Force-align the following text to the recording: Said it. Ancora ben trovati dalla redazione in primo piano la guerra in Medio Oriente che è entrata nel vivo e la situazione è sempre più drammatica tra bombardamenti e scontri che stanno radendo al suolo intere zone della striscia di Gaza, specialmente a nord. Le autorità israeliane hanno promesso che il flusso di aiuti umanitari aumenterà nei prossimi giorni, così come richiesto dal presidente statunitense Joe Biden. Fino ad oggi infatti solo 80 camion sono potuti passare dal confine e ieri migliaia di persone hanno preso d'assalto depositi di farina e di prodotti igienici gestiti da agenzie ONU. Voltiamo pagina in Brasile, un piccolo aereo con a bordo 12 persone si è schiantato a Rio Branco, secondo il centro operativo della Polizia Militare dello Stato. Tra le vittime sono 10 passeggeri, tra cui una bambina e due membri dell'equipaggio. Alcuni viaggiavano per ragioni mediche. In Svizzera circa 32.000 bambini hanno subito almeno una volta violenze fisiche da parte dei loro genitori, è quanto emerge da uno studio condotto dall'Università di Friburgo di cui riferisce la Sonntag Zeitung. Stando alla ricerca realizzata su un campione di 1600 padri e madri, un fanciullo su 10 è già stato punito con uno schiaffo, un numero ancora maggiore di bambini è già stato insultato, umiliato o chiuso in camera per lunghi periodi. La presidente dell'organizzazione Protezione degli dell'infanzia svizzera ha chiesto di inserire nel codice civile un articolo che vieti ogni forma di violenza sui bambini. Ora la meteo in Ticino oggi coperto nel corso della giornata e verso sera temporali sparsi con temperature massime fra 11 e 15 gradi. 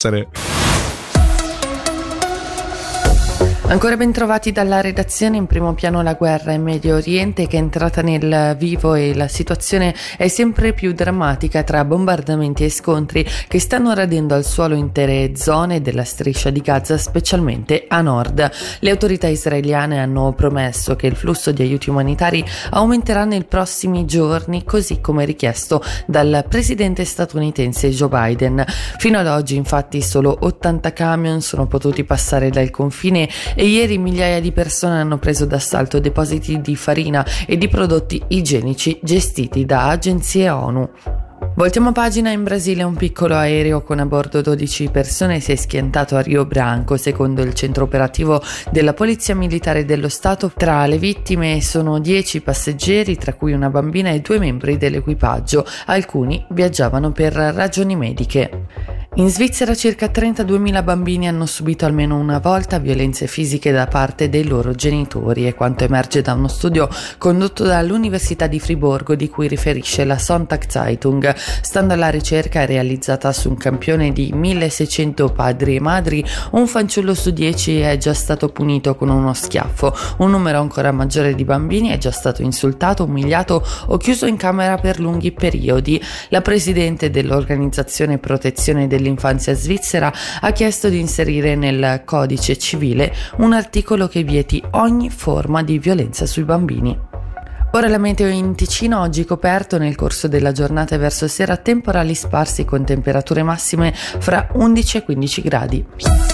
Said 0.00 0.14
it. 0.14 0.47
Ancora 3.70 3.98
ben 3.98 4.12
trovati 4.12 4.50
dalla 4.50 4.80
redazione 4.80 5.36
in 5.36 5.44
primo 5.44 5.74
piano 5.74 6.00
la 6.00 6.14
guerra 6.14 6.52
in 6.52 6.62
Medio 6.62 6.96
Oriente 6.96 7.46
che 7.46 7.58
è 7.58 7.60
entrata 7.60 8.00
nel 8.00 8.56
vivo 8.58 8.94
e 8.94 9.14
la 9.14 9.28
situazione 9.28 9.94
è 10.16 10.26
sempre 10.28 10.72
più 10.72 10.94
drammatica 10.94 11.62
tra 11.62 11.84
bombardamenti 11.84 12.64
e 12.64 12.70
scontri 12.70 13.26
che 13.46 13.60
stanno 13.60 13.92
radendo 13.92 14.34
al 14.34 14.46
suolo 14.46 14.74
intere 14.74 15.36
zone 15.36 15.82
della 15.82 16.04
striscia 16.04 16.48
di 16.48 16.62
Gaza, 16.62 16.96
specialmente 16.96 17.84
a 17.88 18.00
nord. 18.00 18.50
Le 18.80 18.90
autorità 18.90 19.26
israeliane 19.26 20.00
hanno 20.00 20.32
promesso 20.32 20.96
che 20.96 21.06
il 21.06 21.14
flusso 21.14 21.52
di 21.52 21.60
aiuti 21.60 21.90
umanitari 21.90 22.42
aumenterà 22.70 23.26
nei 23.26 23.44
prossimi 23.44 24.06
giorni, 24.06 24.64
così 24.64 25.02
come 25.02 25.26
richiesto 25.26 25.84
dal 26.06 26.46
presidente 26.48 27.04
statunitense 27.04 27.90
Joe 27.90 28.08
Biden. 28.08 28.64
Fino 28.96 29.18
ad 29.18 29.26
oggi 29.26 29.56
infatti 29.56 30.00
solo 30.00 30.34
80 30.40 30.94
camion 30.94 31.42
sono 31.42 31.66
potuti 31.66 32.02
passare 32.04 32.48
dal 32.48 32.70
confine 32.70 33.28
e 33.58 33.66
ieri 33.66 33.98
migliaia 33.98 34.40
di 34.40 34.52
persone 34.52 35.00
hanno 35.00 35.18
preso 35.18 35.44
d'assalto 35.44 35.98
depositi 35.98 36.60
di 36.60 36.76
farina 36.76 37.26
e 37.44 37.58
di 37.58 37.66
prodotti 37.66 38.22
igienici 38.28 39.00
gestiti 39.02 39.66
da 39.66 39.88
agenzie 39.88 40.48
ONU. 40.48 40.90
Voltiamo 41.58 41.90
pagina 41.90 42.30
in 42.30 42.44
Brasile, 42.44 42.84
un 42.84 42.94
piccolo 42.94 43.34
aereo 43.34 43.82
con 43.82 43.98
a 43.98 44.06
bordo 44.06 44.40
12 44.42 44.90
persone 44.90 45.40
si 45.40 45.50
è 45.50 45.56
schiantato 45.56 46.14
a 46.14 46.20
Rio 46.20 46.46
Branco, 46.46 46.96
secondo 46.96 47.42
il 47.42 47.52
centro 47.52 47.82
operativo 47.82 48.40
della 48.70 48.94
Polizia 48.94 49.34
Militare 49.34 49.84
dello 49.84 50.08
Stato. 50.08 50.52
Tra 50.56 50.86
le 50.86 50.98
vittime 50.98 51.60
sono 51.60 51.98
10 51.98 52.42
passeggeri, 52.42 53.16
tra 53.16 53.34
cui 53.34 53.54
una 53.54 53.70
bambina 53.70 54.10
e 54.10 54.20
due 54.20 54.38
membri 54.38 54.76
dell'equipaggio. 54.76 55.66
Alcuni 55.86 56.46
viaggiavano 56.50 57.10
per 57.10 57.32
ragioni 57.32 57.96
mediche. 57.96 58.66
In 59.18 59.30
Svizzera 59.30 59.74
circa 59.74 60.06
32.000 60.06 60.84
bambini 60.84 61.26
hanno 61.26 61.44
subito 61.44 61.84
almeno 61.84 62.16
una 62.16 62.38
volta 62.38 62.78
violenze 62.78 63.26
fisiche 63.26 63.72
da 63.72 63.88
parte 63.88 64.28
dei 64.28 64.44
loro 64.44 64.76
genitori, 64.76 65.42
è 65.42 65.56
quanto 65.56 65.82
emerge 65.82 66.22
da 66.22 66.34
uno 66.34 66.46
studio 66.46 66.88
condotto 67.18 67.64
dall'Università 67.64 68.46
di 68.46 68.60
Friburgo 68.60 69.16
di 69.16 69.28
cui 69.28 69.48
riferisce 69.48 70.04
la 70.04 70.18
Sonntag 70.18 70.68
Zeitung. 70.68 71.34
Stando 71.34 71.94
alla 71.94 72.10
ricerca 72.10 72.64
realizzata 72.64 73.32
su 73.32 73.48
un 73.48 73.56
campione 73.56 74.12
di 74.12 74.30
1600 74.32 75.32
padri 75.32 75.74
e 75.74 75.80
madri, 75.80 76.24
un 76.52 76.68
fanciullo 76.68 77.12
su 77.12 77.32
10 77.32 77.80
è 77.80 77.96
già 77.96 78.14
stato 78.14 78.50
punito 78.50 78.94
con 78.94 79.08
uno 79.08 79.34
schiaffo, 79.34 79.92
un 80.18 80.30
numero 80.30 80.60
ancora 80.60 80.92
maggiore 80.92 81.34
di 81.34 81.44
bambini 81.44 81.88
è 81.88 81.98
già 81.98 82.12
stato 82.12 82.42
insultato, 82.42 83.02
umiliato 83.02 83.66
o 83.86 83.96
chiuso 83.96 84.26
in 84.26 84.36
camera 84.36 84.76
per 84.76 85.00
lunghi 85.00 85.32
periodi. 85.32 86.00
La 86.28 86.40
presidente 86.40 87.10
dell'organizzazione 87.10 88.18
Protezione 88.18 88.86
degli 88.86 89.06
dell'infanzia 89.08 89.54
svizzera 89.54 90.12
ha 90.40 90.50
chiesto 90.52 90.88
di 90.88 91.00
inserire 91.00 91.56
nel 91.56 92.02
codice 92.04 92.58
civile 92.58 93.12
un 93.38 93.52
articolo 93.52 94.06
che 94.06 94.22
vieti 94.22 94.62
ogni 94.72 95.10
forma 95.10 95.62
di 95.62 95.78
violenza 95.78 96.26
sui 96.26 96.44
bambini. 96.44 97.06
Ora 97.72 97.88
la 97.88 97.98
meteo 97.98 98.28
in 98.28 98.54
Ticino 98.54 99.00
oggi 99.00 99.24
coperto 99.24 99.76
nel 99.76 99.94
corso 99.94 100.26
della 100.26 100.52
giornata 100.52 100.94
e 100.94 100.98
verso 100.98 101.28
sera 101.28 101.56
temporali 101.56 102.14
sparsi 102.14 102.64
con 102.64 102.84
temperature 102.84 103.42
massime 103.42 103.92
fra 103.94 104.48
11 104.52 104.96
e 104.96 105.02
15 105.02 105.42
gradi. 105.42 106.27